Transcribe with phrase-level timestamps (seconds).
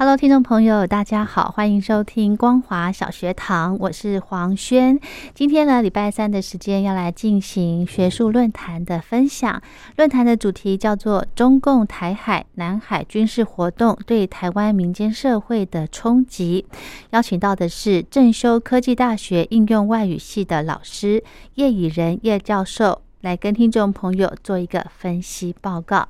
[0.00, 4.98] Hello，听众朋友，大家好，欢迎收听光华小学堂，我是黄轩。
[5.34, 9.62] 今天呢，礼拜三的时间要来进行学术论坛的分享。
[9.98, 16.64] 论坛的主题叫做“中共台海、南海军事活动对台湾民间社会的冲击”。
[17.12, 21.22] 邀请到的是正修科技大学应用外语系的老师
[21.56, 26.08] 叶以仁叶教授，来跟听众朋友做一个分析报告。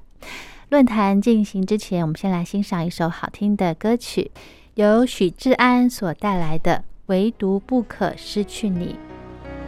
[0.70, 4.30] 论坛进行之前，我们先来欣赏一首好听的歌曲，
[4.74, 6.76] 由许志安所带来的
[7.06, 8.94] 《唯独不可失去你》。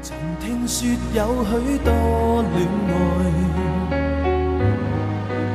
[0.00, 2.94] 曾听说有许多恋爱，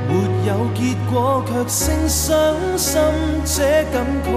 [0.09, 0.11] 没
[0.47, 2.99] 有结果，却声伤心
[3.45, 4.29] 这感慨，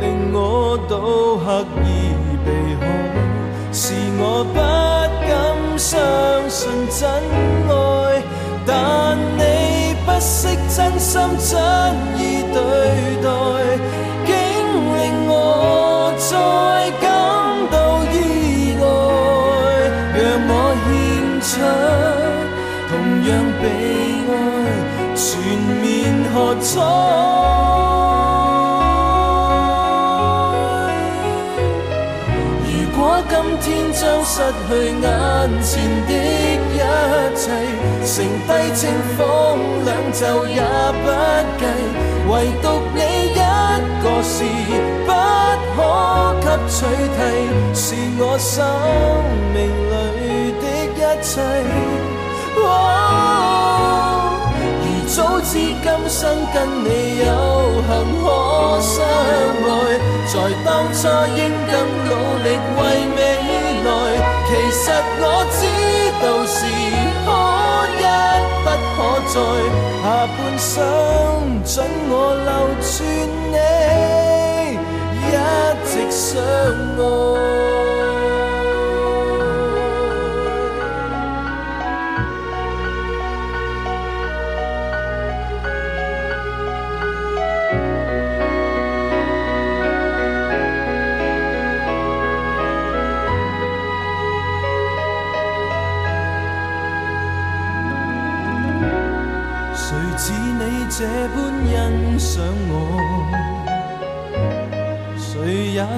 [0.00, 1.86] 令我都刻意
[2.44, 2.84] 避开，
[3.72, 4.58] 是我不
[5.28, 5.96] 敢相
[6.50, 7.08] 信真
[7.68, 8.15] 爱，
[10.16, 11.52] 不惜真心真
[12.16, 12.58] 意对
[13.20, 13.28] 待，
[14.24, 14.32] 竟
[14.96, 16.32] 令我再
[17.02, 17.04] 感
[17.70, 17.76] 到
[18.10, 18.16] 意
[18.80, 18.84] 外。
[20.16, 20.50] 让我
[20.86, 20.88] 献
[21.42, 21.46] 出
[22.88, 22.90] 同
[23.28, 23.64] 样被
[24.32, 24.34] 爱，
[25.14, 25.22] 全
[25.82, 25.84] 面
[26.32, 26.64] 喝彩。
[32.64, 32.98] 如果
[33.28, 35.04] 今天将失去眼
[35.62, 35.70] 前
[36.08, 36.10] 的，
[38.06, 39.24] 剩低清风
[39.84, 40.62] 两袖也
[41.02, 41.04] 不
[41.58, 41.62] 计，
[42.30, 43.00] 唯独你
[43.32, 43.34] 一
[44.00, 44.34] 个是
[45.04, 45.10] 不
[45.74, 45.76] 可
[46.40, 46.76] 给取
[47.16, 47.18] 替，
[47.74, 47.84] 是
[48.22, 48.54] 我生
[49.52, 49.56] 命
[50.14, 50.22] 里
[50.62, 51.28] 的一切。
[52.54, 52.58] 如
[55.08, 56.20] 早知今生
[56.54, 56.88] 跟你
[57.18, 57.28] 有
[57.88, 57.90] 幸
[58.22, 58.24] 可
[58.80, 58.94] 相
[59.66, 59.68] 爱，
[60.28, 60.32] 在
[60.64, 60.98] 当初
[61.36, 61.74] 应更
[62.06, 62.08] 努
[62.44, 62.46] 力
[62.76, 62.78] 为
[63.16, 63.18] 未
[63.84, 63.88] 来
[64.46, 64.84] 其实
[65.18, 65.58] 我知
[66.22, 66.56] 道是
[69.28, 69.34] 在，
[70.02, 70.74] 下半生
[71.64, 71.74] 准
[72.08, 72.12] 我
[72.46, 72.50] 留
[72.80, 72.94] 住
[73.52, 73.56] 你，
[75.26, 75.34] 一
[75.84, 76.24] 直相
[76.96, 77.65] 爱。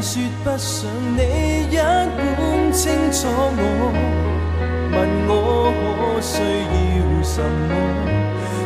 [0.00, 3.60] 说不上你一般清楚我。
[4.90, 4.96] 问
[5.28, 5.32] 我
[5.98, 7.70] 可需要什么，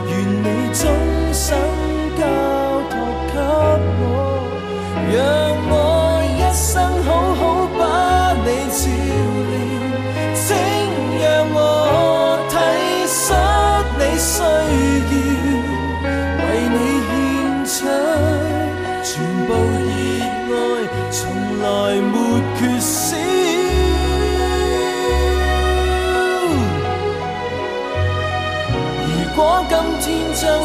[0.09, 0.11] 愿
[0.43, 0.81] 你终
[1.33, 1.45] 生
[2.19, 2.21] 交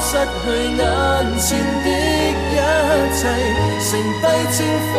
[0.10, 0.16] 失去
[0.78, 0.80] 眼
[1.38, 1.46] 前
[1.84, 2.56] 的一
[3.12, 3.20] 切，
[3.82, 3.90] 剩
[4.22, 4.24] 低
[4.54, 4.58] 清
[4.94, 4.96] 风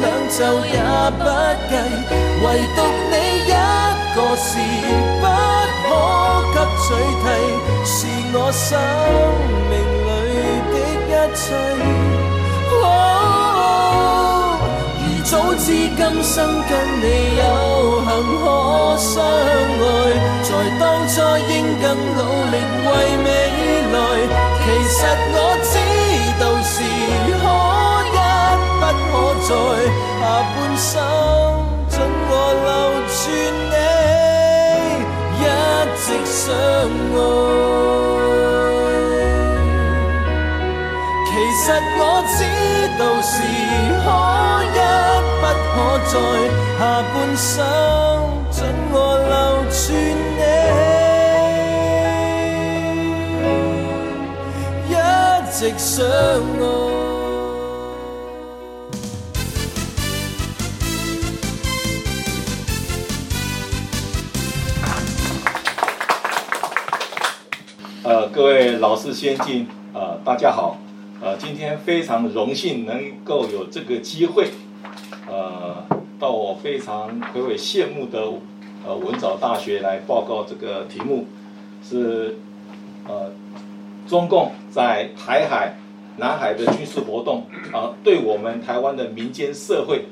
[0.00, 0.78] 两袖也
[1.18, 1.20] 不
[1.68, 1.72] 计，
[2.44, 2.46] 唯
[2.76, 2.78] 独
[3.10, 3.12] 你
[3.42, 3.50] 一
[4.14, 4.48] 个是
[5.20, 5.24] 不
[5.82, 5.86] 可
[6.54, 6.86] 给取
[7.22, 7.26] 替，
[7.84, 7.96] 是
[8.34, 8.64] 我生
[9.68, 9.72] 命
[10.06, 10.08] 里
[10.70, 10.74] 的
[11.10, 11.44] 一切。
[15.02, 15.66] 如早知
[15.96, 16.34] 今生
[16.68, 16.70] 跟
[17.02, 17.04] 你
[17.36, 17.42] 有
[18.06, 18.08] 幸
[18.38, 18.44] 可
[18.96, 19.10] 相
[19.82, 19.84] 爱，
[20.44, 20.48] 在
[20.78, 21.14] 当初
[21.50, 21.52] 应
[21.82, 21.84] 更
[22.14, 22.18] 努
[22.52, 22.54] 力
[22.86, 22.88] 为
[23.88, 24.98] 其实
[25.32, 25.74] 我知
[26.40, 26.74] 道是
[27.42, 27.44] 可
[28.10, 28.18] 一
[28.80, 29.14] 不可
[29.46, 29.48] 再，
[30.20, 30.22] 下
[30.52, 30.84] 半生
[31.88, 31.94] 准
[32.28, 32.30] 我
[32.66, 32.68] 留
[33.14, 33.18] 住
[33.70, 33.74] 你，
[35.38, 35.42] 一
[35.96, 36.38] 直相
[37.14, 37.18] 爱。
[41.26, 41.30] 其
[41.62, 41.64] 实
[41.98, 42.00] 我
[42.34, 42.38] 知
[42.98, 43.34] 道是
[44.02, 44.04] 可
[44.74, 44.78] 一
[45.40, 45.74] 不可
[46.10, 46.14] 再，
[46.78, 46.80] 下
[47.14, 48.35] 半生。
[55.78, 56.40] 呃，
[68.32, 70.78] 各位老师先进，呃，大家好，
[71.20, 74.48] 呃，今天非常荣幸能够有这个机会，
[75.28, 75.84] 呃，
[76.18, 78.22] 到我非常回味羡慕的
[78.86, 81.26] 呃文藻大学来报告这个题目，
[81.86, 82.38] 是
[84.06, 85.76] 中共在台海、
[86.16, 90.06] 南海的军事活动啊、对我们台湾的民间社会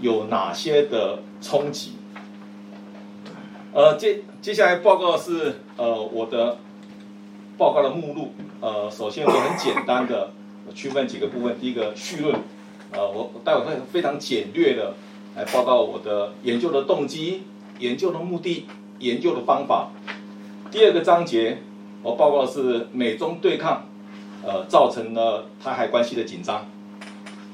[0.00, 1.92] 有哪些的冲击？
[3.72, 6.58] 呃，接接下来报告是呃我的。
[7.56, 10.32] 报告的目录，呃，首先我很简单的
[10.74, 11.56] 区分几个部分。
[11.60, 12.34] 第一个序论，
[12.90, 14.94] 呃，我待会会非常简略的
[15.36, 17.44] 来报告我的研究的动机、
[17.78, 18.66] 研究的目的、
[18.98, 19.92] 研究的方法。
[20.72, 21.58] 第二个章节，
[22.04, 23.82] 我报告的是美中对抗，
[24.44, 26.66] 呃，造成了台海关系的紧张。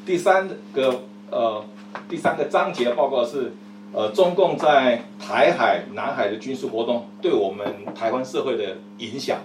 [0.04, 1.64] 第三个，呃，
[2.08, 3.52] 第三个章节报告是，
[3.92, 7.64] 呃，中共在台海、南海的军事活动对我们
[7.94, 9.38] 台湾社会的影响。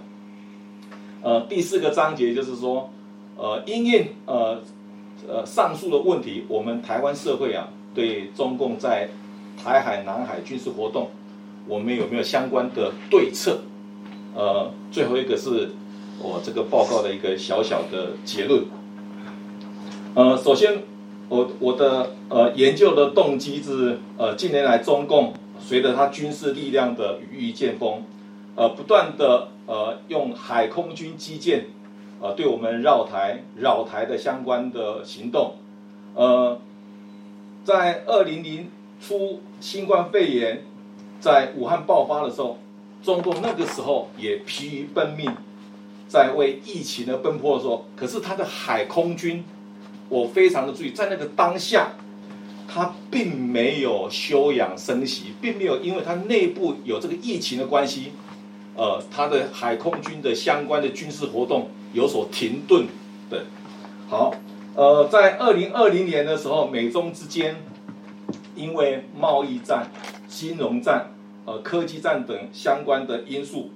[1.22, 2.90] 呃，第四个章节就是说，
[3.38, 4.60] 呃，因应呃
[5.28, 9.08] 呃上述的问题，我们台湾社会啊，对中共在
[9.64, 11.12] 台海、南海军事活动，
[11.68, 13.60] 我们有没有相关的对策？
[14.36, 15.72] 呃，最后一个是
[16.20, 18.66] 我这个报告的一个小小的结论。
[20.14, 20.84] 呃，首先，
[21.30, 28.04] 我我的呃研究的动机是，呃，近年来中共随着它军事力量的羽翼渐丰，
[28.56, 29.48] 呃，不断的。
[29.68, 31.66] 呃，用海空军基建，
[32.22, 35.56] 呃，对我们绕台、绕台的相关的行动，
[36.14, 36.60] 呃，
[37.64, 38.70] 在二零零
[39.02, 40.64] 初新冠肺炎
[41.20, 42.60] 在武汉爆发的时候，
[43.06, 45.32] 中共那个时候也疲于奔命，
[46.08, 49.44] 在为疫情而奔波的时候，可是他的海空军，
[50.10, 51.90] 我非常的注意，在那个当下，
[52.68, 58.14] 他并没有休养生息，并没有因为他内部有这个疫情的关系。
[58.78, 62.88] 呃，他的海空军的相关的军事活动有所停顿
[63.30, 63.46] 的。
[64.10, 64.34] 好，
[64.76, 67.56] 呃，在二零二零年的时候，美中之间
[68.54, 69.90] 因为贸易战、
[70.28, 71.15] 金融战、
[71.46, 73.72] 呃科技战等相关的因素，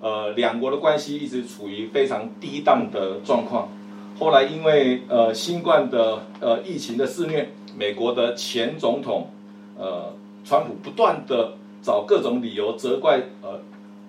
[0.00, 3.68] 呃，两国的关系一直处于非常低档的状况。
[4.18, 9.30] 后来因为呃新冠的呃疫情的肆虐，美国的前总统
[9.76, 13.60] 呃川普不断的找各种理由责怪呃。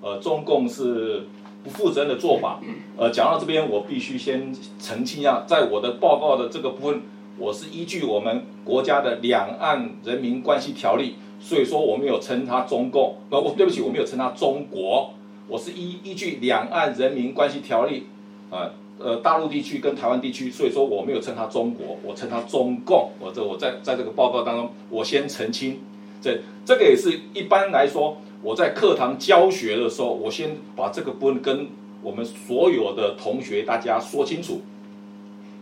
[0.01, 1.23] 呃，中共是
[1.63, 2.59] 不负责任的做法。
[2.95, 7.01] 呃，讲到这边，我必须先澄清一下，在我的报告的这个部分，
[7.39, 11.03] 我是依据我们国家的《两岸人民关系条例》，
[11.39, 13.15] 所以说我没有称它中共。
[13.29, 15.13] 呃，我对不起，我没有称它中国，
[15.47, 18.07] 我是依依据《两岸人民关系条例》
[18.55, 23.11] 啊，呃，大陆地区跟台湾地区，所以说我没有称它中国，我称它中共。
[23.19, 25.79] 我这我在在这个报告当中，我先澄清，
[26.21, 28.17] 这这个也是一般来说。
[28.43, 31.67] 我在课堂教学的时候，我先把这个部分跟
[32.03, 34.61] 我们所有的同学大家说清楚，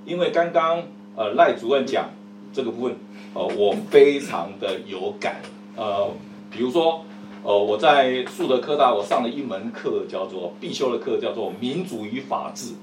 [0.06, 0.84] 因为刚刚
[1.16, 2.10] 呃赖主任讲
[2.52, 2.96] 这个部分，
[3.36, 5.42] 呃我非常的有感，
[5.76, 6.10] 呃
[6.52, 7.06] 比如说
[7.44, 12.74] 呃我在树德科大我上了一门课叫做必修的课叫做民主与法治，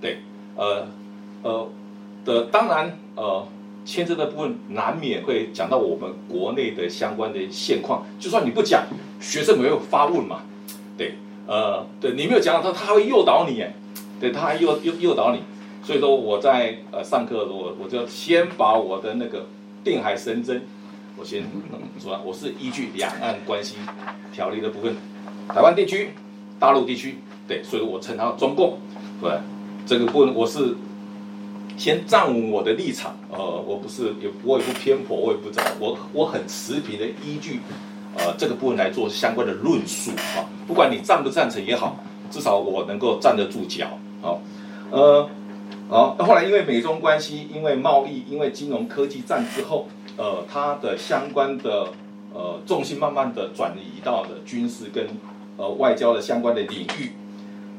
[0.00, 0.18] 对，
[0.56, 0.86] 呃
[1.42, 1.68] 呃
[2.24, 3.46] 的当然呃。
[3.84, 8.84] 牵涉的部分难免会讲到我们国内的相关的现况，就算你不讲，
[9.20, 10.42] 学生没有发问嘛，
[10.96, 11.14] 对，
[11.48, 13.60] 呃，对你没有讲到他，他会诱导你，
[14.20, 15.40] 对，他还诱诱诱导你，
[15.82, 19.46] 所以说我在呃上课的时候，我就先把我的那个
[19.82, 20.62] 定海神针，
[21.22, 21.40] 我先
[22.02, 23.76] 说，我是依据两岸关系
[24.32, 24.96] 条例的部分，
[25.48, 26.10] 台湾地区、
[26.58, 28.76] 大陆地区，对，所以我称它中共，
[29.20, 29.30] 对，
[29.86, 30.74] 这个部分我是。
[31.78, 37.60] 先站稳我的立场，呃，我不是也我也不偏颇，我也不怎么，我我很持平的依据，
[38.18, 40.44] 呃，这个部分来做相关的论述啊。
[40.66, 41.96] 不管你赞不赞成也好，
[42.30, 43.86] 至少我能够站得住脚，
[44.20, 44.42] 好，
[44.90, 45.26] 呃，
[45.88, 46.14] 好。
[46.18, 51.88] 后来因为美中关系，因为贸易，因为金融科技战之后，呃，它的相关的
[52.34, 55.06] 呃重心慢慢的转移到了军事跟
[55.56, 57.12] 呃外交的相关的领域，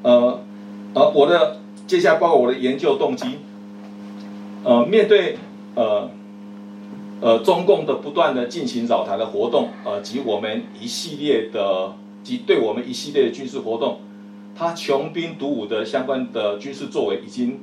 [0.02, 0.40] 呃，
[0.94, 3.40] 呃，我的接下来包括我的研究动机。
[4.63, 5.38] 呃，面对
[5.75, 6.10] 呃
[7.20, 14.00] 呃中共的不断的进行扰台的活动，呃及我们一系列的及对我们一系列的军事活动，
[14.56, 17.60] 它穷兵黩武的相关的军事作为，已经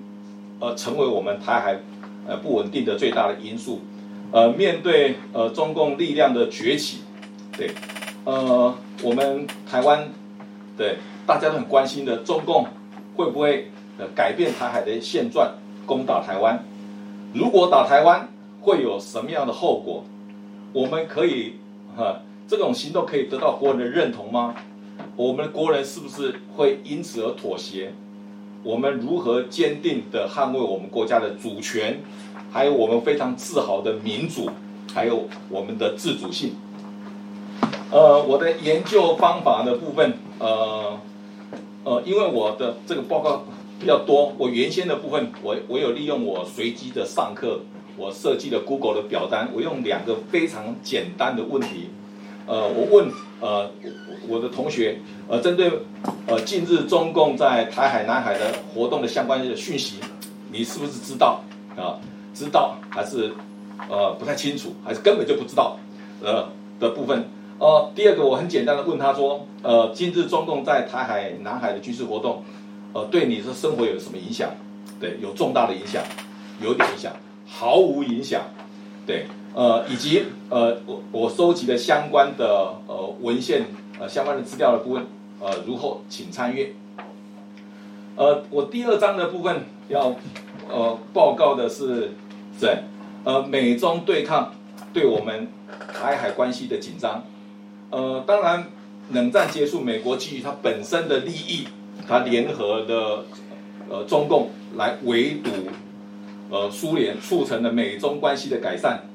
[0.59, 1.81] 呃成为我们台海
[2.27, 3.81] 呃不稳定的最大的因素。
[4.33, 6.99] 呃，面对呃中共力量的崛起，
[7.57, 7.71] 对，
[8.25, 10.09] 呃，我们台湾
[10.77, 12.67] 对大家都很关心的中共
[13.17, 16.63] 会不会呃改变台海的现状，攻打台湾？
[17.35, 18.29] 如果打台湾，
[18.61, 20.05] 会有什么样的后果？
[20.73, 21.55] 我们可以
[21.97, 24.55] 哈这种行动可以得到国人的认同吗？
[25.17, 27.93] 我们的国人是不是会因此而妥协？
[28.63, 32.01] 我们如何坚定的捍卫我们国家的主权，
[32.51, 34.51] 还有我们非常自豪的民主，
[34.93, 36.53] 还有我们的自主性？
[37.91, 41.01] 呃，我的研究方法的部分，呃，
[41.85, 43.45] 呃，因为我的这个报告
[43.81, 47.61] 比较多，我原先的部分，我我有利用我随机的上课，
[47.97, 51.89] 我设计的 Google 的表单，我用两个非常简单的问题，
[52.47, 53.71] 呃，我问呃
[54.29, 55.71] 我我的同学，呃，针对
[56.27, 59.97] 呃近日中共在台海、南海的活动的相关的讯息，
[60.53, 61.43] 你是不是知道
[61.77, 61.99] 啊？
[62.33, 63.33] 知道还是
[63.89, 65.79] 呃不太清楚，还是根本就不知道？
[66.23, 67.25] 呃的部分。
[67.59, 72.43] 呃，第二个我很简单的问他说，呃，近日中共在台海、南海的军事活动，
[72.95, 74.49] 呃，对你的生活有什么影响？
[74.99, 76.03] 对，有重大的影响，
[76.63, 77.13] 有点影响，
[77.47, 78.43] 毫无影响，
[79.07, 83.67] 对，呃，以及呃，我我收集的相关的呃文献，
[83.99, 85.07] 呃，相关的资料的部分，
[85.41, 86.73] 呃，如何，请参阅。
[88.15, 90.15] 呃，我第二章的部分要
[90.69, 92.13] 呃报告的是，
[92.59, 92.85] 在
[93.25, 94.55] 呃美中对抗
[94.93, 95.49] 对我们
[95.93, 97.25] 台海关系的紧张。
[97.91, 98.67] 呃，当然，
[99.11, 101.67] 冷战结束，美国基于它本身的利益，
[102.07, 103.25] 它联合的
[103.89, 105.51] 呃中共来围堵
[106.51, 109.10] 呃苏联，促成了美中关系的改善。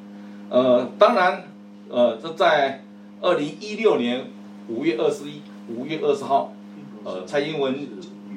[0.50, 1.44] 呃，当然，
[1.90, 2.84] 呃，这在
[3.22, 4.25] 二零一六年
[4.68, 6.54] 五月二十一五月二十号，
[7.04, 7.88] 呃，蔡英文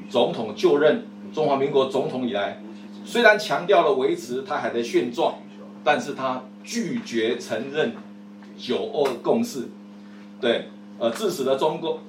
[0.09, 2.61] 总统就任中华民国总统以来，
[3.05, 5.37] 虽然强调了维持台海的现状，
[5.85, 7.95] 但是他拒绝承认
[8.57, 9.69] 九二共识。
[10.41, 12.01] 对，呃，致使了中国，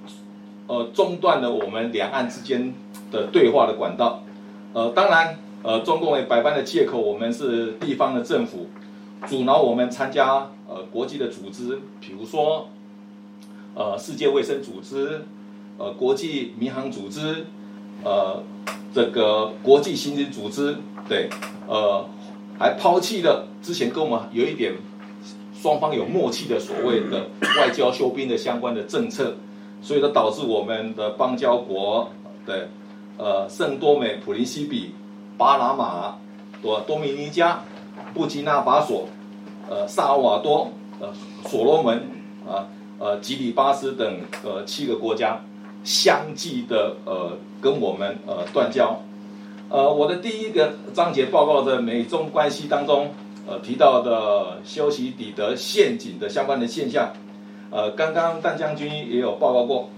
[0.67, 2.73] 呃，中断了我们两岸之间
[3.11, 4.23] 的对话的管道。
[4.71, 8.67] 呃，当然，呃，中共也百般的借口我们是地方的政府，
[9.27, 12.69] 阻挠我们参加呃国际的组织，比如说，
[13.75, 15.25] 呃，世界卫生组织，
[15.77, 17.45] 呃，国际民航组织，
[18.03, 18.43] 呃，
[18.93, 21.29] 这个国际刑警组织，对，
[21.67, 22.05] 呃，
[22.57, 24.73] 还抛弃了之前跟我们有一点。
[25.61, 29.35] 双方有默契的所谓的外交休兵的相关的政策，
[29.81, 32.09] 所以说导致我们的邦交国
[32.45, 32.69] 的
[33.17, 34.91] 呃圣多美、普林西比、
[35.37, 36.15] 巴拿马、
[36.61, 37.61] 多多米尼加、
[38.13, 39.07] 布基纳法索、
[39.69, 41.13] 呃萨尔瓦多、呃
[41.47, 42.09] 所罗门
[42.47, 45.41] 啊、呃吉里巴斯等呃七个国家
[45.83, 49.01] 相继的呃跟我们呃断交。
[49.69, 53.13] 呃，我的第一个章节报告的美中关系当中。
[53.47, 57.11] 呃，提到的修习底德陷阱的相关的现象，
[57.71, 59.89] 呃，刚刚弹将军也有报告过，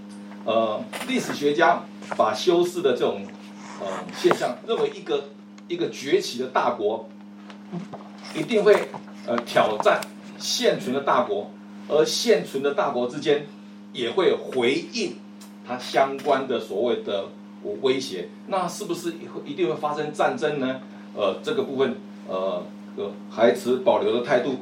[0.46, 1.82] 呃，历史学家
[2.16, 3.20] 把修士的这种
[3.78, 5.24] 呃现象认为一个
[5.68, 7.06] 一个崛起的大国
[8.34, 8.88] 一定会
[9.26, 10.00] 呃挑战
[10.38, 11.50] 现存的大国，
[11.88, 13.46] 而现存的大国之间
[13.92, 15.16] 也会回应
[15.66, 17.26] 它相关的所谓的
[17.80, 19.14] 威胁，那是不是
[19.44, 20.80] 一定会发生战争呢？
[21.14, 21.96] 呃，这个部分
[22.28, 22.62] 呃。
[22.94, 24.56] 呃，还持保留的态度，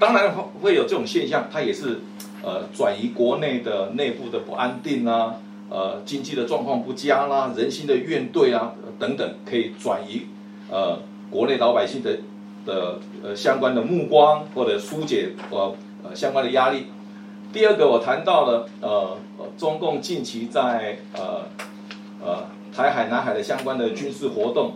[0.00, 2.00] 当然会有这种现象，它也是
[2.42, 5.36] 呃转移国内的内部的不安定啊，
[5.70, 10.22] 呃经济的状况不佳啦，人心的怨怼啊等等，可以转移
[10.68, 10.98] 呃
[11.30, 12.18] 国内老百姓的
[12.68, 16.88] 的呃相关的目光或者疏解呃呃相关的压力。
[17.50, 19.16] 第二个，我谈到了呃
[19.56, 21.46] 中共近期在呃
[22.22, 22.44] 呃
[22.76, 24.74] 台海、南海的相关的军事活动，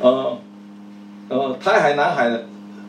[0.00, 0.38] 呃。
[1.32, 2.40] 呃，台海、南海呢，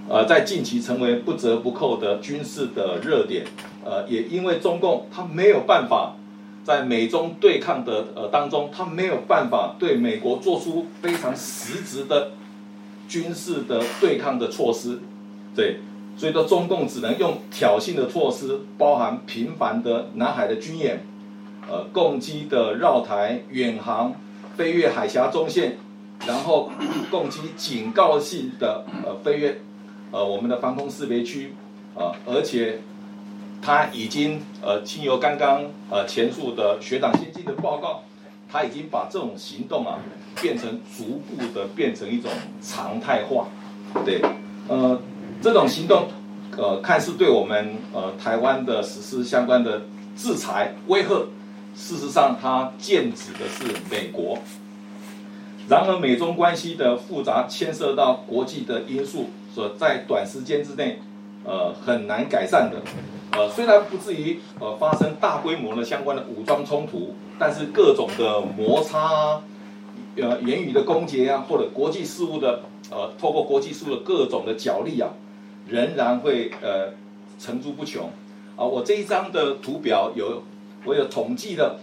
[0.10, 3.46] 呃，在近期成为不折不扣的军事的热点。
[3.86, 6.16] 呃，也因为中共他没有办法
[6.64, 12.32] 在美中对抗的呃当中，他没有办法对美国做出非常实质的
[13.12, 15.00] 军事的对抗的措施，
[15.54, 15.80] 对，
[16.16, 21.06] 所以说中共只能用挑衅的措施，包含频繁的南海的军演，
[21.70, 24.14] 呃，攻击的绕台、远航、
[24.56, 25.78] 飞越海峡中线。
[26.28, 26.70] 然后
[27.10, 29.60] 攻击警告性的呃飞越
[30.12, 31.56] 呃我们的防空识别区
[31.96, 32.80] 呃，而且
[33.60, 38.04] 他已经呃经由刚刚呃前述的学长先进的报告，
[38.52, 40.00] 他已经把这种行动啊
[40.42, 42.30] 变成逐步的变成一种
[42.62, 43.48] 常态化，
[44.04, 44.22] 对，
[44.68, 45.00] 呃
[45.42, 46.08] 这种行动
[46.58, 49.84] 呃看似对我们呃台湾的实施相关的
[50.16, 51.28] 制裁威吓，
[51.76, 54.38] 事实上它剑指的是美国。
[55.70, 61.00] 然而，美中关系的复杂牵涉到国际的因素，所在短时间之内
[61.46, 62.82] 呃很难改善的。
[63.32, 69.44] 呃，虽然不至于呃发生大规模的相关的武装冲突，但是各种的摩擦啊，
[70.16, 75.10] 呃言语的攻击啊，或者国际事务的呃透过国际事务的各种的角力啊，
[75.68, 76.94] 仍然会呃
[77.40, 78.12] 层出不穷。
[78.56, 80.44] 啊，我这一张的图表有
[80.86, 81.80] 我有统计的，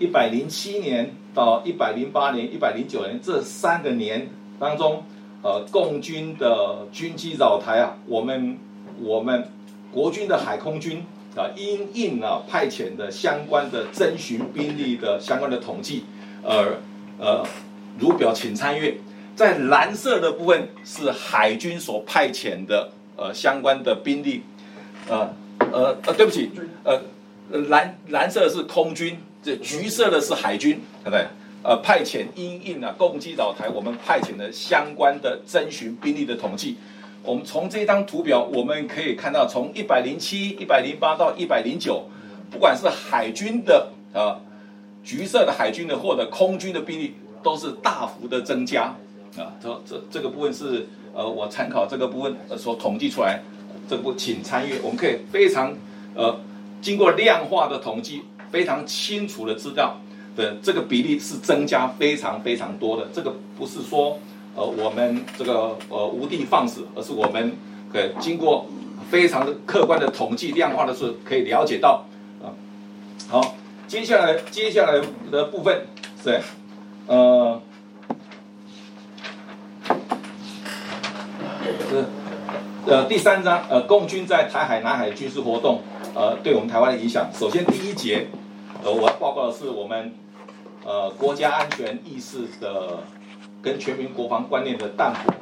[0.00, 4.28] 一百零七年到一百零八年、一百零九年这三个年
[4.58, 5.04] 当中，
[5.42, 8.58] 呃，共军的军机扰台啊，我们
[9.00, 9.48] 我们。
[9.92, 11.04] 国军的海空军
[11.36, 16.04] 啊，因应啊派遣的相关的征询兵力的相关的统计，
[16.42, 16.78] 呃
[17.18, 17.46] 呃，
[17.98, 18.96] 如表请参阅。
[19.36, 24.42] 在蓝色的部分是海军所派遣的呃相关的兵力，
[25.08, 25.34] 呃
[25.72, 26.50] 呃呃，对不起，
[26.84, 27.00] 呃
[27.68, 31.26] 蓝蓝色是空军，这橘色的是海军，对不对？
[31.62, 36.76] 呃，派遣因应啊攻击岛台，我们派遣的相关的征询兵力的统计。
[37.22, 42.04] 我们从这张图表，我们可以看到，从一百零七、一百零八到一百零九，
[42.50, 44.40] 不管是海军的啊，
[45.04, 48.84] 橘色的海军的或者空军的兵力，都是大幅的增加
[49.36, 49.52] 啊。
[49.62, 53.42] 这这这个部分是呃，我参考这个部分所统计出来，
[53.86, 54.76] 这部请参阅。
[54.82, 55.74] 我们可以非常
[56.14, 56.40] 呃，
[56.80, 59.98] 经过量化的统计，非常清楚的知道
[60.34, 63.06] 的这个比例是增加非常非常多的。
[63.12, 64.18] 这个不是说。
[64.56, 67.56] 呃，我们这个呃无的放矢，而是我们
[67.92, 68.66] 呃经过
[69.08, 72.04] 非常的客观的统计量化的是可以了解到
[72.42, 72.50] 啊。
[73.28, 73.54] 好，
[73.86, 75.86] 接下来接下来的部分
[76.22, 76.40] 是
[77.06, 77.62] 呃
[81.88, 82.04] 是
[82.86, 85.80] 呃第三章呃共军在台海南海军事活动
[86.14, 87.30] 呃对我们台湾的影响。
[87.32, 88.26] 首先第一节
[88.82, 90.12] 呃我要报告的是我们
[90.84, 93.04] 呃国家安全意识的。
[93.62, 95.34] 跟全民国防观念的淡薄，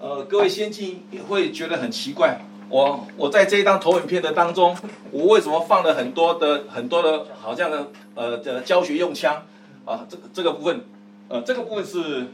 [0.00, 2.40] 呃，各位先进也会觉得很奇怪。
[2.68, 4.76] 我我在这一张投影片的当中，
[5.12, 9.42] 我为什么放了很多的很多的，好像的呃的教学用枪
[9.84, 10.04] 啊？
[10.08, 10.80] 这个这个部分，
[11.28, 12.26] 呃，这个部分是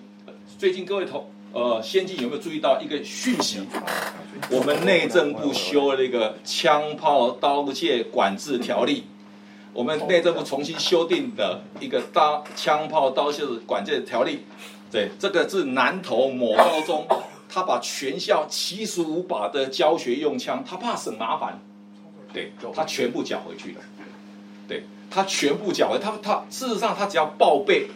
[0.56, 3.60] 最近各位同呃先进有没有注意到一个讯息？
[4.50, 9.04] 我们内政部修了一个枪炮刀械管制条例，
[9.74, 14.44] 我们内政部重新修订的一个刀枪炮刀械管制条例。
[14.90, 17.06] 对，这个是南投某高中，
[17.48, 21.60] 他把全校七十五把的教学用枪，他怕省麻烦，
[22.32, 23.80] 对，他全部缴回去了。
[24.66, 27.88] 对，他全部缴回，他他事实上他只要报备，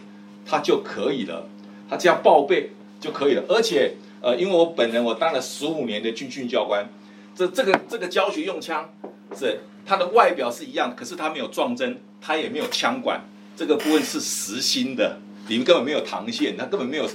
[0.45, 1.47] 他就可以了，
[1.89, 3.43] 他只要报备就可以了。
[3.49, 6.89] 而且，呃，因为我本人我当了十五年的军训教官，
[7.35, 8.89] 这这个这个教学用枪
[9.37, 13.21] 是它的外表是一样，可是它没有撞针，它也没有枪管，
[13.57, 15.19] 这个部分是实心的。
[15.47, 17.07] 里面根本没有膛线，它根本没有，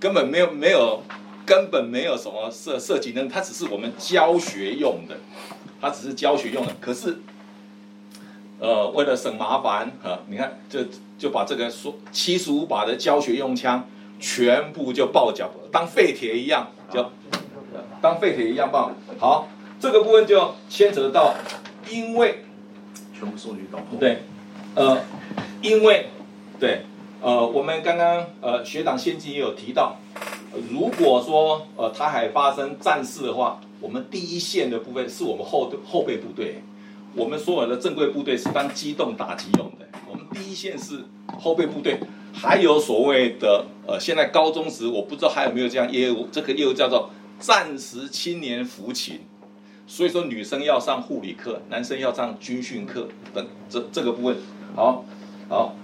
[0.00, 1.02] 根本没有没有，
[1.46, 5.16] 根本没有什么设设计能，它只是我们教学用的，
[5.80, 6.74] 它只是教学用的。
[6.80, 7.18] 可是，
[8.58, 10.80] 呃，为了省麻烦啊，你看，就
[11.16, 13.86] 就把这个说七十五把的教学用枪
[14.18, 17.12] 全部就爆脚，当废铁一样，就
[18.02, 18.90] 当废铁一样爆。
[19.20, 21.34] 好，这个部分就牵扯到，
[21.88, 22.44] 因为
[23.16, 24.24] 全部送去到对，
[24.74, 25.00] 呃，
[25.62, 26.08] 因为
[26.58, 26.82] 对。
[27.20, 29.96] 呃，我们刚刚呃学长先进也有提到，
[30.70, 36.62] 如果说呃台海发生战事的话，我们第一线的部分是我们后后备部队，
[37.16, 41.00] 我们所有的正规部队是当机动打击用的，我们第一线是
[41.40, 41.98] 后备部队，
[42.32, 49.22] 还有所谓的呃现在高中时我不知道还有没有这样业务，这个业务叫做战时青年服勤，
[49.88, 54.36] 所以说女生要上护理课，男生要上军训课等这这个部分，
[54.76, 55.04] 好，
[55.48, 55.74] 好，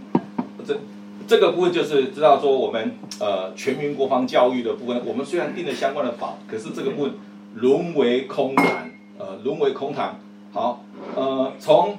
[0.64, 0.78] 这。
[1.26, 7.12] 这个部分就是知道说我们呃全民国防教育的部分，我们虽然定了相关的法，可是这个部分
[7.54, 10.20] 沦为空谈，呃沦为空谈。
[10.52, 10.84] 好，
[11.16, 11.96] 呃从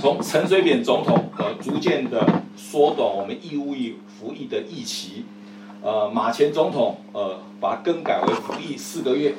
[0.00, 2.24] 从陈水扁总统呃逐渐的
[2.56, 5.24] 缩短我们义务役服役的役期，
[5.82, 9.34] 呃马前总统呃把更改为服役四个月，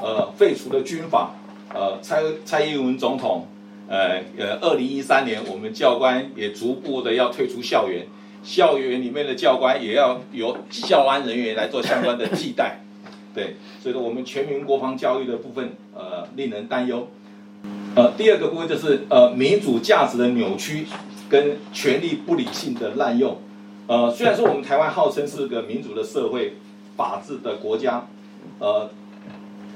[0.00, 1.34] 呃废除了军法，
[1.72, 3.46] 呃蔡蔡英文总统。
[3.88, 8.06] 呃呃，二零一三年，我们教官也逐步的要退出校园，
[8.42, 12.80] 校园里面的教官也要由校安人员来做相关的替代，
[13.34, 17.08] 对，所以说我们全民国防教育的部分，呃，令人担忧。
[17.94, 20.86] 呃，第二个部分就是呃，民主价值的扭曲
[21.28, 23.38] 跟权力不理性的滥用。
[23.86, 26.56] 呃，虽然说我们台湾号称是个民主的社会、
[26.96, 28.06] 法治的国家，
[28.58, 28.88] 呃，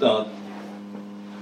[0.01, 0.27] 呃，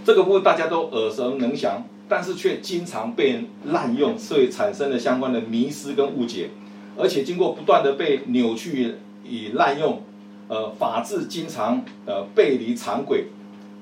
[0.04, 1.84] 这个部分大家都耳熟能详。
[2.08, 6.50] 但是却经常被滥用，所以产生了相关的迷失跟误解，
[6.96, 10.02] 而且经过不断的被扭曲与滥用，
[10.48, 13.26] 呃，法治经常呃背离常轨，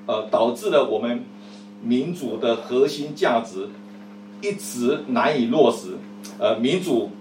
[0.05, 1.23] 呃导致了我们
[1.81, 3.67] 民主的核心价值
[4.41, 5.97] 一直难以落实，
[6.39, 7.11] 呃，民主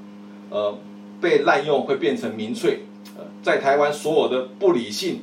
[0.51, 0.79] 呃
[1.21, 2.85] 被滥用会变成民粹，
[3.17, 5.21] 呃，在台湾所有的不理性、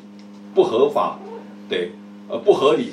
[0.53, 1.17] 不合法、
[1.69, 1.93] 对
[2.27, 2.91] 呃不合理，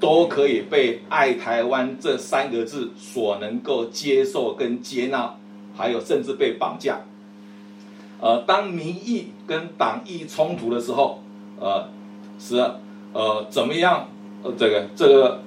[0.00, 5.36] 都可以被“爱台湾”这三个字所能够接受跟接纳，
[5.76, 7.02] 还有甚至被绑架。
[8.18, 11.22] 呃，当民意跟党意冲突的时候，
[11.58, 11.88] 呃，
[12.38, 12.56] 是
[13.12, 14.08] 呃怎么样？
[14.42, 15.42] 呃，这个这个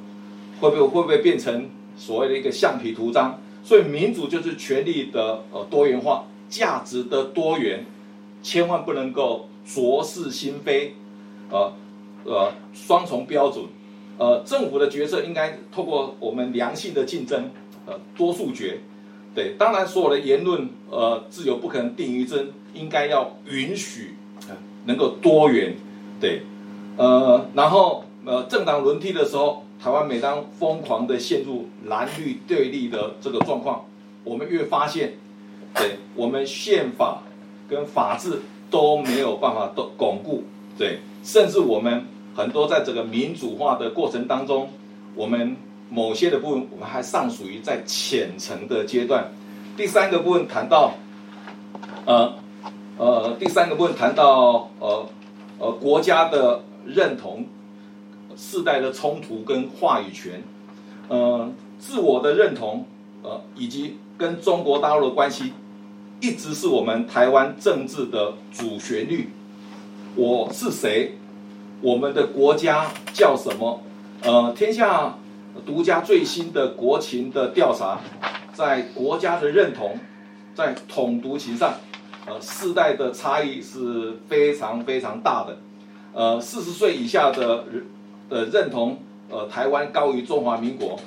[0.62, 3.40] 会不会会不会变成所谓的一个橡皮图章？
[3.64, 7.86] 所以民主就是权力的呃多元化，价值的多元，
[8.44, 10.96] 千万不能够浊是心非，
[11.50, 11.74] 呃
[12.26, 13.66] 呃双重标准。
[14.18, 17.50] 呃，政府的决策应该透过我们良性的竞争，
[17.88, 18.80] 呃，多数决。
[19.34, 24.14] 对，当然所有的言论，呃，自由不可能定于真，应该要允许，
[24.86, 25.76] 能够多元。
[26.22, 26.44] 对，
[26.98, 33.86] 呃，然后呃，政党轮替的时候，台湾每当疯狂的陷入蓝绿对立的这个状况，
[34.24, 35.14] 我们越发现，
[35.74, 37.24] 对我们宪法
[37.68, 40.44] 跟法治都没有办法都巩固。
[40.78, 42.06] 对，甚至我们。
[42.36, 44.70] 很多在这个民主化的过程当中，
[45.16, 45.56] 我们
[45.90, 49.32] 某些的部分，我们还尚属于在浅层的阶段。
[49.78, 50.96] 第三个部分谈到，
[52.06, 52.34] 呃
[52.98, 55.08] 呃，第三个部分谈到呃
[55.60, 57.46] 呃国家的认同、
[58.36, 60.44] 世代的冲突跟话语权，
[61.10, 62.86] 呃，自我的认同，
[63.22, 65.54] 呃，以及跟中国大陆的关系，
[66.20, 69.30] 一直是我们台湾政治的主旋律。
[70.16, 71.18] 我是谁？
[71.84, 73.82] 我们的国家叫什么？
[74.22, 75.16] 呃，天下
[75.66, 78.00] 独家最新的国情的调查，
[78.54, 80.00] 在国家的认同，
[80.56, 81.74] 在统独情上，
[82.26, 85.58] 呃，世代的差异是非常非常大的。
[86.14, 87.86] 呃，四十岁以下的人
[88.30, 90.98] 的认同，呃，台湾高于中华民国。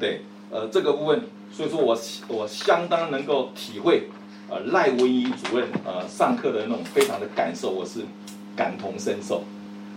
[0.00, 4.08] 对，呃，这个部分，所以说我我相当能够体会，
[4.50, 8.00] 呃，赖文仪主任呃上课的那种非常的感受，我是
[8.56, 9.44] 感同身受。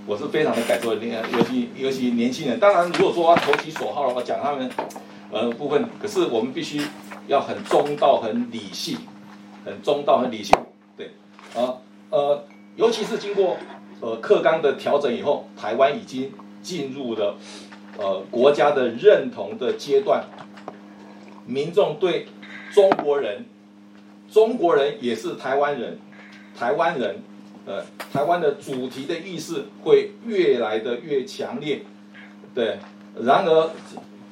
[0.09, 2.59] 我是非常的感受，年尤其尤其年轻人。
[2.59, 4.67] 当然，如果说投其所好的话，讲他们
[5.29, 6.81] 呃部分，可是我们必须
[7.27, 8.97] 要很中道、很理性、
[9.63, 10.57] 很中道、很理性。
[10.97, 11.11] 对，
[11.53, 11.77] 啊
[12.09, 12.43] 呃，
[12.75, 13.57] 尤其是经过
[14.01, 16.31] 呃课纲的调整以后，台湾已经
[16.63, 17.37] 进入了
[17.99, 20.23] 呃国家的认同的阶段，
[21.45, 22.25] 民众对
[22.73, 23.45] 中国人，
[24.31, 25.99] 中国人也是台湾人，
[26.57, 27.21] 台湾人。
[27.65, 31.81] 呃，台湾的主题的意识会越来的越强烈，
[32.55, 32.79] 对。
[33.21, 33.71] 然而，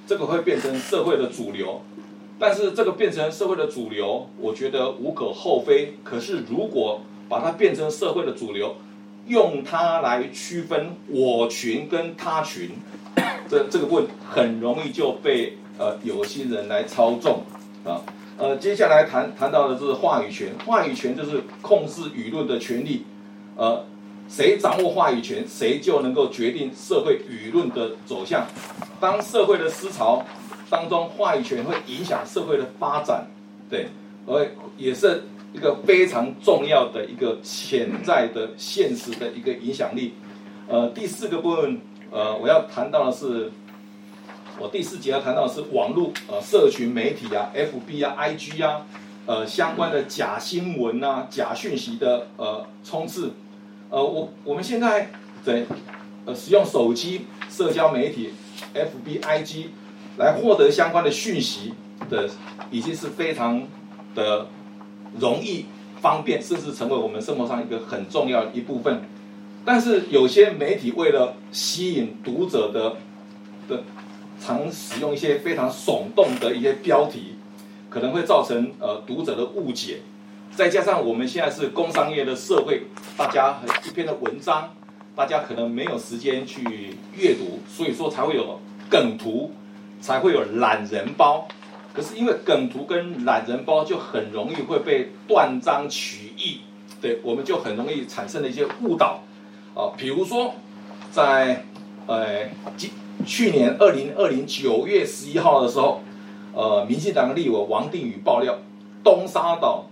[0.07, 1.81] 这个会变成社会的主流，
[2.39, 5.95] 但是这个变成社会的主流，我觉得无可厚非。
[6.03, 8.75] 可是，如果把它变成社会的主流，
[9.27, 12.71] 用它来区分我群跟他群，
[13.49, 17.43] 这这个问很容易就被呃有心人来操纵
[17.83, 18.01] 啊。
[18.37, 23.03] 呃，接下来谈谈到的是话语权，话语权就是控制舆论的权利。
[23.57, 23.83] 呃，
[24.29, 28.45] 谁掌握话语权，谁就能够决定社会舆论的走向。
[28.99, 30.23] 当社会的思潮
[30.69, 33.27] 当中，话语权会影响社会的发展，
[33.69, 33.87] 对，
[34.27, 40.13] 而也是一个非常重要的一个潜在的现实的一个影响力。
[40.67, 41.79] 呃，第四个部分，
[42.11, 43.51] 呃，我要谈到的是，
[44.59, 48.85] 我第四节要谈到的是网络呃社群媒体啊，FB 啊，IG 啊，
[49.25, 53.31] 呃相关的假新闻啊，假讯息的呃冲刺。
[53.89, 55.09] 呃，我我们现在
[55.45, 55.65] 在
[56.25, 58.31] 呃使用手机社交媒体
[58.73, 59.69] ，F B I G
[60.17, 61.73] 来获得相关的讯息
[62.09, 62.29] 的，
[62.69, 63.65] 已经是非常
[64.13, 64.47] 的
[65.19, 65.67] 容易、
[66.01, 69.03] 方便，甚至成为我们生活上一个很重要一部分。
[69.63, 72.97] 但是有些媒体为了吸引读者的
[73.69, 73.83] 的，
[74.39, 77.35] 常使用一些非常耸动的一些标题，
[77.89, 79.99] 可能会造成呃读者的误解。
[80.57, 82.81] 再加上我们现在是工商业的社会，
[83.15, 84.73] 大家一篇的文章，
[85.15, 89.51] 大家可能没有时间去阅读，所以说才会有梗图，
[90.01, 91.47] 才会有懒人包。
[91.93, 96.61] 可是因为梗图跟懒人包就很容易会被断章取义，
[96.99, 99.21] 对，我们就很容易产生了一些误导。
[99.75, 100.55] 啊，比如说
[101.11, 101.65] 在
[102.07, 102.49] 呃
[103.27, 106.01] 去年二零二零九月十一号的时候，
[106.55, 108.57] 呃，民进党立委王定宇爆料
[109.03, 109.85] 东沙岛。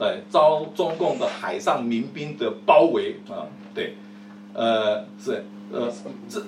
[0.00, 3.96] 对，遭中共的海上民兵的包围啊，对，
[4.54, 5.92] 呃，是，呃，
[6.26, 6.42] 这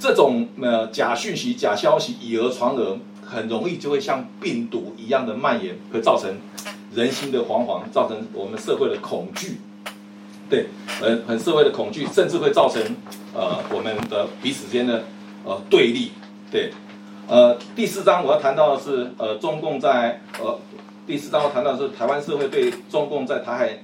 [0.00, 6.38] 这种呃假讯息、假消息以讹传讹，很容易就会像病毒一样的蔓延，会造成
[6.92, 9.60] 人心的惶惶，造成我们社会的恐惧，
[10.50, 10.66] 对，
[11.00, 12.82] 很很社会的恐惧，甚至会造成
[13.32, 15.04] 呃我们的彼此间的
[15.44, 16.10] 呃对立。
[16.50, 16.72] 对，
[17.28, 20.58] 呃，第四章我要谈到的是呃中共在呃
[21.08, 23.78] 第四章谈到是台湾社会对中共在台海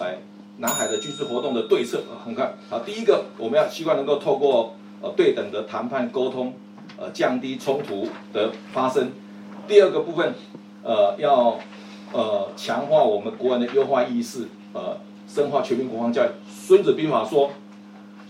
[0.00, 0.16] 哎
[0.56, 2.02] 南海的军事活动的对策。
[2.24, 6.54] 很看好，第一个我们要希望能够透过呃对等的谈判沟通，
[6.96, 9.10] 呃降低冲突的发生。
[9.68, 10.32] 第二个部分，
[10.82, 11.58] 呃要
[12.10, 16.28] 呃强化我们国人的优化意识，呃深化全民国防教育。
[16.48, 17.50] 孙子兵法说，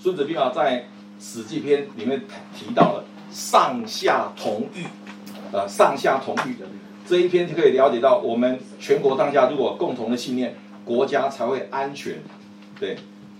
[0.00, 0.86] 孙子兵法在
[1.20, 2.20] 史记篇里面
[2.58, 4.84] 提到了上下同欲，
[5.52, 6.66] 呃上下同欲的
[7.08, 12.14] 这一篇就可以了解到，我们全国当下如果共同的信念，国家才会安全。
[12.78, 12.96] 对，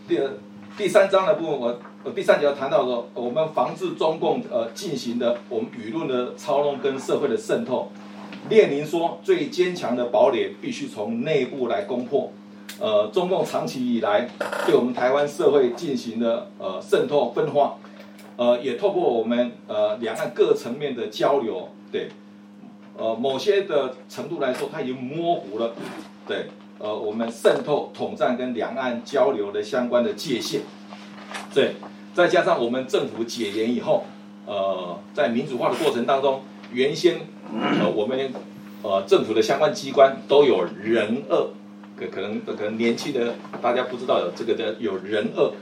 [0.06, 0.30] 第二
[0.76, 7.90] 第三章的部分，我我第三节要谈到说，我们防治中共呃进行的我们舆论的操弄跟社会的渗透。
[8.48, 12.32] 列宁说，最坚强的堡垒必须从内部来攻破。
[12.80, 14.28] 呃，中共长期以来
[14.66, 17.76] 对我们台湾社会进行的呃渗透分化，
[18.36, 22.08] 呃，也透过我们呃两岸各层面的交流，对，
[23.02, 25.72] 呃某些的程度来说，它已经模糊了，
[26.24, 26.46] 对，
[26.78, 30.60] 呃我们渗透统战跟两岸交流的相关的界限，
[31.52, 31.74] 对，
[32.14, 34.04] 再加上我们政府解严以后，
[34.46, 37.16] 呃，在民主化的过程当中，原先
[37.80, 38.32] 呃我们
[38.82, 41.50] 呃政府的相关机关都有人恶。
[41.94, 45.52] 可可能可能年轻的大家不知道有这个的有人恶，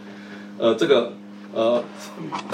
[0.59, 1.13] 呃，这个
[1.53, 1.83] 呃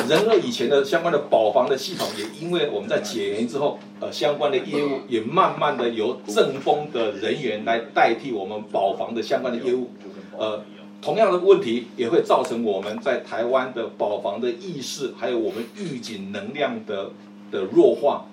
[0.09, 9.91] 人和以前的相关的保防的系统，也因为我们在解严之后，呃，相关的业务也慢慢的由政风的人员来代替我们保房的相关的业务，
[10.39, 10.63] 呃，
[11.03, 17.11] 同样的问题也会造成我们在台湾的保房的意识，还有我们预警能量的
[17.51, 18.27] 的弱化，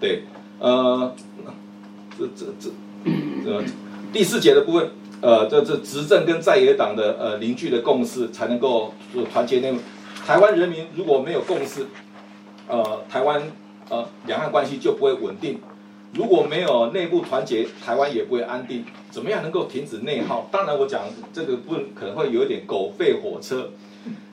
[0.00, 0.22] 对，
[0.58, 1.14] 呃，
[2.18, 2.70] 这这这
[3.50, 3.62] 呃。
[4.12, 8.94] 第四节的部分，呃，这这执政跟在野党的呃凝聚的共识，才能够
[9.30, 9.74] 团结内。
[10.26, 11.86] 台湾人民如果没有共识，
[12.66, 13.40] 呃，台湾
[13.88, 15.60] 呃两岸关系就不会稳定。
[16.14, 18.84] 如果没有内部团结，台湾也不会安定。
[19.08, 20.48] 怎么样能够停止内耗？
[20.50, 23.70] 当然，我讲这个部分可能会有一点狗吠火车，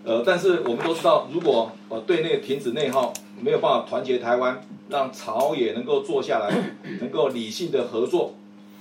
[0.03, 6.49] 呃，但是我们都知道，如果呃对内停止内耗，没有办法团结台湾，让朝野能够坐下来，
[7.01, 8.33] 能够理性的合作。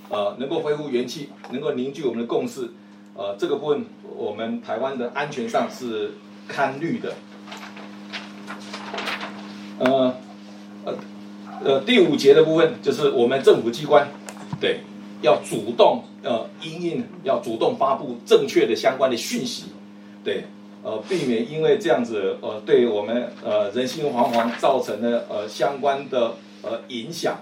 [0.09, 2.71] 呃，能够恢复元气，能够凝聚我们的共识，
[3.15, 6.13] 呃，这个部分我们台湾的安全上是
[6.47, 7.13] 堪虑的。
[9.79, 10.15] 呃，
[10.85, 10.95] 呃，
[11.63, 14.07] 呃，第五节的部分就是我们政府机关，
[14.61, 14.81] 对，
[15.21, 19.65] 要主动呃，因应要主动发布正确的相关的讯息，
[20.23, 20.45] 对，
[20.83, 27.37] 呃，避免因为这样子呃，对我们呃人心惶惶造成的呃相关的呃影响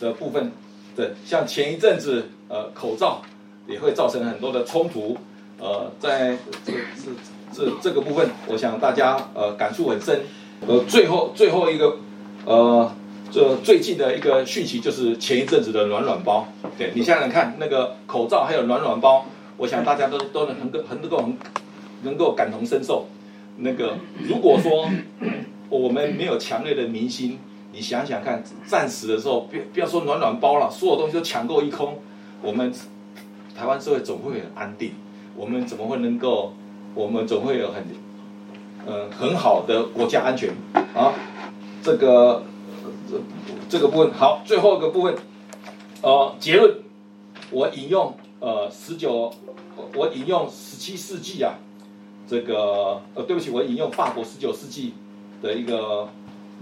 [0.00, 0.50] 的部分。
[0.96, 3.20] 对，像前一阵子，呃，口罩
[3.66, 5.16] 也会造成很多的冲突，
[5.58, 7.10] 呃，在这这
[7.54, 10.22] 这这个部分，我想大家呃感触很深。
[10.66, 11.96] 呃，最后最后一个，
[12.44, 12.92] 呃，
[13.30, 16.48] 这最近的一个讯息就是前一阵子的暖暖包。
[16.76, 19.24] 对你想想看，那个口罩还有暖暖包，
[19.56, 21.36] 我想大家都都能很很能够很
[22.02, 23.06] 能够感同身受。
[23.58, 23.96] 那个
[24.28, 24.88] 如果说
[25.68, 27.38] 我们没有强烈的民心。
[27.76, 31.98] 你想想看，战时的时候，不不要说暖暖包了，所有东西都抢购一空，
[32.40, 32.72] 我们
[33.52, 34.92] 台湾社会总会很安定，
[35.34, 36.54] 我们怎么会能够，
[36.94, 37.84] 我们总会有很，
[38.86, 40.50] 呃很好的国家安全
[40.94, 41.12] 啊？
[41.82, 42.42] 这个
[43.10, 43.20] 这
[43.68, 45.14] 这个部分好，最后一个部分，
[46.02, 46.78] 呃结论，
[47.50, 49.32] 我引用呃十九，
[49.94, 51.54] 我引用十七世纪啊，
[52.28, 54.94] 这个呃对不起，我引用法国十九世纪
[55.42, 56.08] 的一个。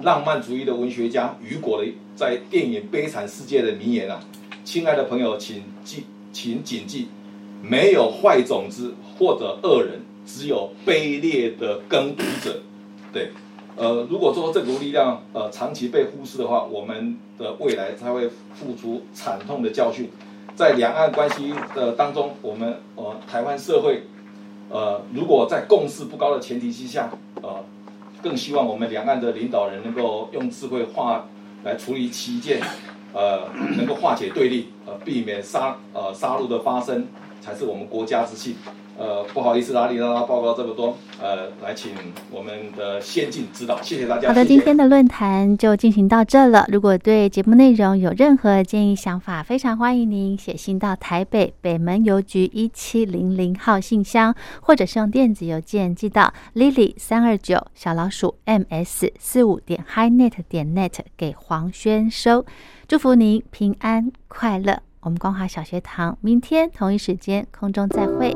[0.00, 4.18] 浪漫主义的文学家雨果的在电影《悲惨世界》的名言啊，
[4.64, 7.08] 亲爱的朋友，请记，请谨记，
[7.60, 12.61] 没有坏种子或者恶人，只有卑劣的耕读者。
[13.12, 13.30] 对，
[13.76, 20.11] 呃，如果说这股力量呃长期被忽视的话，我们的未来才会付出惨痛的教训。
[20.54, 24.04] 在两岸关系的当中，我们呃台湾社会
[24.68, 27.11] 呃如果在共识不高的前提之下，
[27.42, 27.64] 呃。
[28.22, 31.26] 更希望我们两岸的领导人能够用智慧化
[31.64, 32.62] 来处理旗舰，
[33.12, 37.08] 呃，能够化解对立，呃，避免杀呃杀戮的发生，
[37.40, 38.54] 才是我们国家之幸。
[38.98, 41.92] 呃，不好意思，拉里拉拉报告这么多，呃，来请
[42.31, 44.28] 我们的先进指导，谢谢大家。
[44.28, 46.66] 好的，今天的论坛就进行到这了。
[46.68, 62.44] 如果对节目内容有任何建议想法，非常欢迎您写信到台北北门邮局一七零零号信箱，或者是用电子邮件寄到 lily 三二九小老鼠 ms 四五点 highnet 点 net 给黄轩收。
[62.87, 64.81] 祝福您平安快乐。
[65.00, 68.33] 我们光华小学堂明天同一时间空中再会。